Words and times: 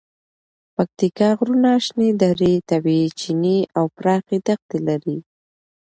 پکتیکا 0.75 1.29
غرونه، 1.37 1.71
شنې 1.85 2.09
درې، 2.21 2.53
طبیعي 2.69 3.07
چینې 3.19 3.57
او 3.77 3.85
پراخې 3.97 4.37
دښتې 4.47 4.79
لري. 4.87 5.17